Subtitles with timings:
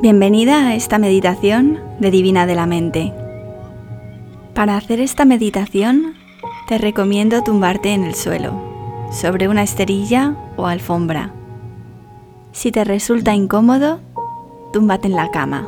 [0.00, 3.12] Bienvenida a esta meditación de Divina de la Mente.
[4.54, 6.14] Para hacer esta meditación
[6.68, 8.52] te recomiendo tumbarte en el suelo,
[9.10, 11.34] sobre una esterilla o alfombra.
[12.52, 13.98] Si te resulta incómodo,
[14.72, 15.66] túmbate en la cama.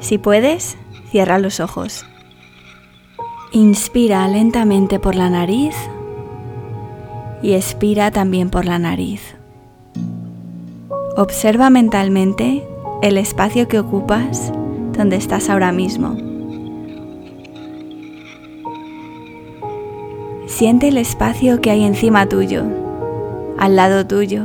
[0.00, 0.76] Si puedes,
[1.10, 2.04] cierra los ojos.
[3.50, 5.74] Inspira lentamente por la nariz
[7.40, 9.36] y expira también por la nariz.
[11.16, 12.66] Observa mentalmente
[13.00, 14.52] el espacio que ocupas
[14.96, 16.16] donde estás ahora mismo.
[20.48, 22.64] Siente el espacio que hay encima tuyo,
[23.58, 24.42] al lado tuyo,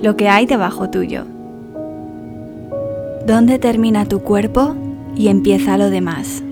[0.00, 1.26] lo que hay debajo tuyo.
[3.26, 4.74] ¿Dónde termina tu cuerpo
[5.14, 6.42] y empieza lo demás?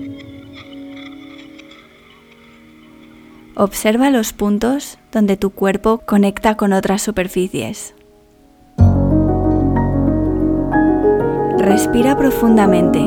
[3.55, 7.95] Observa los puntos donde tu cuerpo conecta con otras superficies.
[11.71, 12.99] Respira profundamente,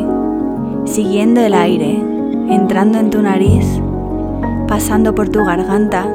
[0.87, 2.03] siguiendo el aire,
[2.49, 3.67] entrando en tu nariz,
[4.67, 6.07] pasando por tu garganta,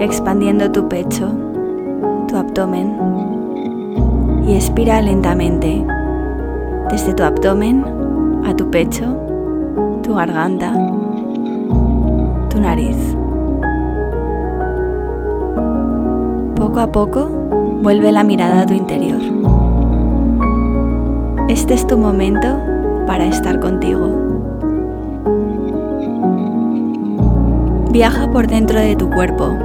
[0.00, 1.32] expandiendo tu pecho,
[2.28, 2.94] tu abdomen
[4.46, 5.82] y expira lentamente
[6.90, 7.86] desde tu abdomen
[8.44, 9.06] a tu pecho,
[10.02, 10.74] tu garganta,
[12.50, 13.16] tu nariz.
[16.54, 17.30] Poco a poco
[17.80, 19.59] vuelve la mirada a tu interior.
[21.50, 22.46] Este es tu momento
[23.08, 24.06] para estar contigo.
[27.90, 29.58] Viaja por dentro de tu cuerpo.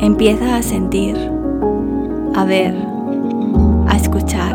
[0.00, 1.16] Empieza a sentir,
[2.34, 2.76] a ver,
[3.86, 4.54] a escuchar.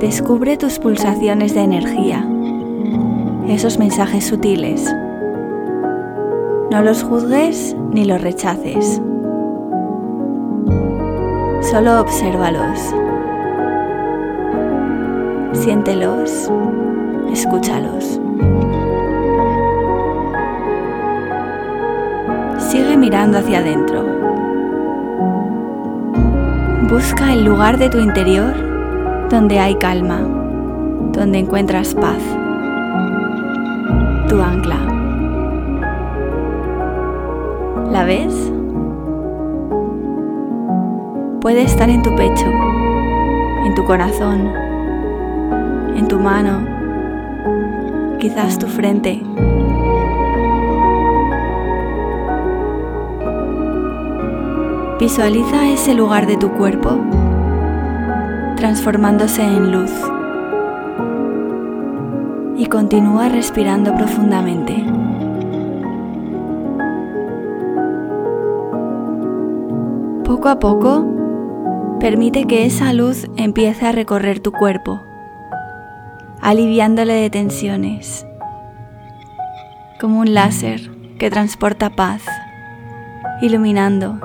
[0.00, 2.26] Descubre tus pulsaciones de energía,
[3.48, 4.90] esos mensajes sutiles.
[6.70, 9.02] No los juzgues ni los rechaces.
[11.76, 12.94] Solo obsérvalos.
[15.52, 16.50] Siéntelos,
[17.30, 18.18] escúchalos.
[22.56, 24.06] Sigue mirando hacia adentro.
[26.88, 28.54] Busca el lugar de tu interior
[29.28, 30.20] donde hay calma,
[31.12, 32.22] donde encuentras paz.
[34.30, 34.78] Tu ancla.
[37.90, 38.35] ¿La ves?
[41.56, 42.52] Puede estar en tu pecho,
[43.64, 44.52] en tu corazón,
[45.96, 46.60] en tu mano,
[48.18, 49.22] quizás tu frente.
[55.00, 56.90] Visualiza ese lugar de tu cuerpo
[58.56, 59.92] transformándose en luz
[62.58, 64.84] y continúa respirando profundamente.
[70.22, 71.15] Poco a poco
[72.00, 75.00] Permite que esa luz empiece a recorrer tu cuerpo,
[76.42, 78.26] aliviándole de tensiones,
[79.98, 82.22] como un láser que transporta paz,
[83.40, 84.20] iluminando,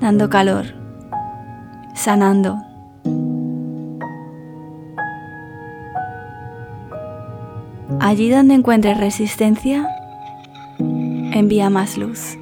[0.00, 0.66] dando calor,
[1.94, 2.58] sanando.
[8.00, 9.88] Allí donde encuentres resistencia,
[11.32, 12.36] envía más luz.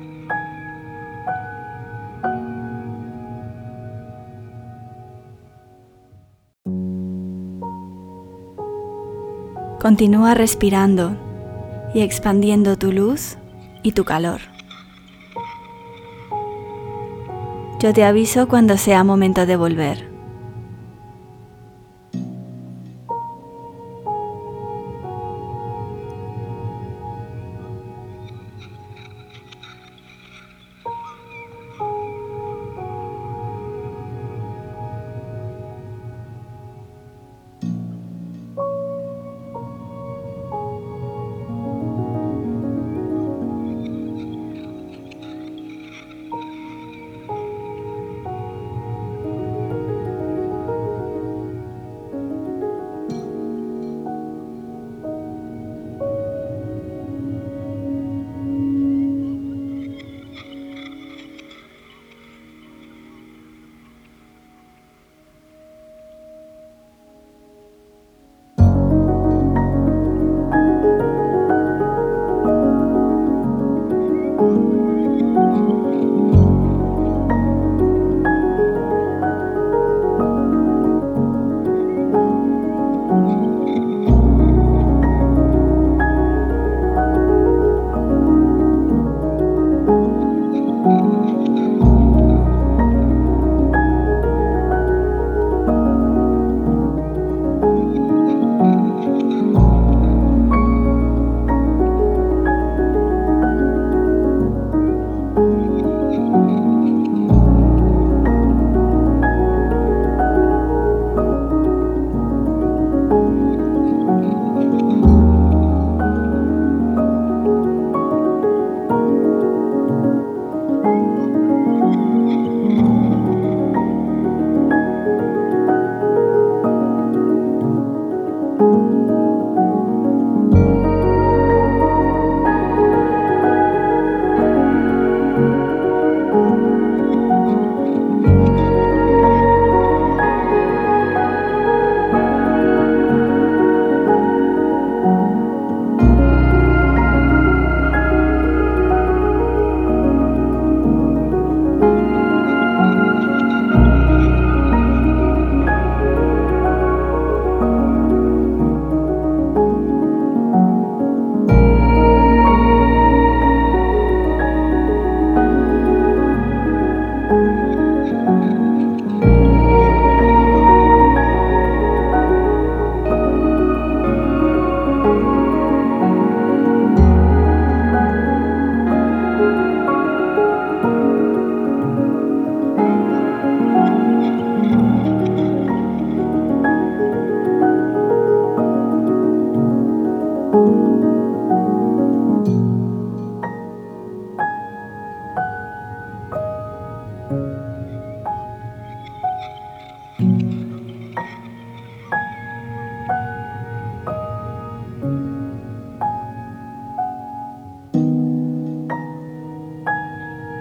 [9.81, 11.17] Continúa respirando
[11.95, 13.39] y expandiendo tu luz
[13.83, 14.43] y tu calor.
[17.79, 20.10] Yo te aviso cuando sea momento de volver.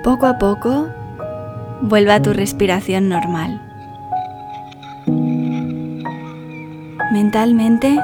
[0.03, 0.87] Poco a poco,
[1.81, 3.61] vuelve a tu respiración normal.
[7.11, 7.99] Mentalmente,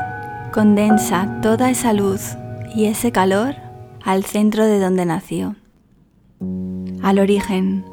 [0.54, 2.36] condensa toda esa luz
[2.76, 3.56] y ese calor
[4.04, 5.56] al centro de donde nació,
[7.02, 7.86] al origen,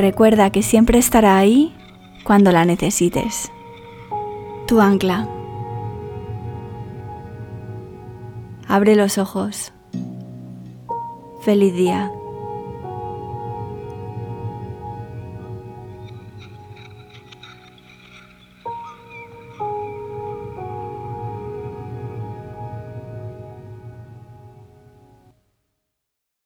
[0.00, 1.76] Recuerda que siempre estará ahí
[2.24, 3.52] cuando la necesites.
[4.66, 5.28] Tu ancla.
[8.66, 9.74] Abre los ojos.
[11.42, 12.10] Feliz día.